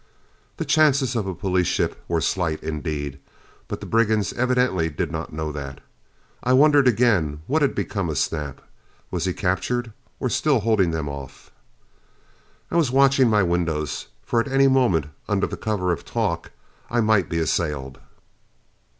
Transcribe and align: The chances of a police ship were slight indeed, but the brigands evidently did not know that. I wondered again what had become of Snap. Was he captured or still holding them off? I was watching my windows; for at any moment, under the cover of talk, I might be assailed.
The 0.57 0.65
chances 0.65 1.15
of 1.15 1.27
a 1.27 1.35
police 1.35 1.67
ship 1.67 2.03
were 2.07 2.21
slight 2.21 2.63
indeed, 2.63 3.19
but 3.67 3.81
the 3.81 3.85
brigands 3.85 4.33
evidently 4.33 4.89
did 4.89 5.11
not 5.11 5.31
know 5.31 5.51
that. 5.51 5.77
I 6.41 6.53
wondered 6.53 6.87
again 6.87 7.41
what 7.45 7.61
had 7.61 7.75
become 7.75 8.09
of 8.09 8.17
Snap. 8.17 8.61
Was 9.11 9.25
he 9.25 9.33
captured 9.33 9.93
or 10.19 10.27
still 10.27 10.61
holding 10.61 10.89
them 10.89 11.07
off? 11.07 11.51
I 12.71 12.77
was 12.77 12.89
watching 12.89 13.29
my 13.29 13.43
windows; 13.43 14.07
for 14.23 14.39
at 14.41 14.47
any 14.47 14.67
moment, 14.67 15.05
under 15.29 15.45
the 15.45 15.55
cover 15.55 15.91
of 15.91 16.03
talk, 16.03 16.49
I 16.89 16.99
might 16.99 17.29
be 17.29 17.37
assailed. 17.37 17.99